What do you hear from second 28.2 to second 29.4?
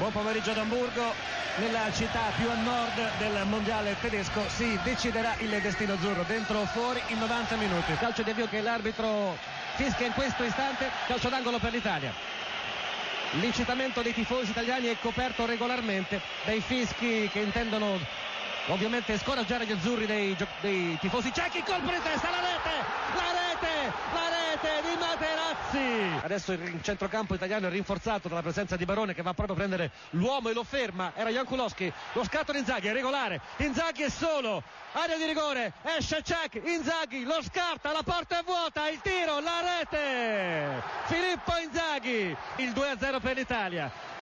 dalla presenza di Barone che va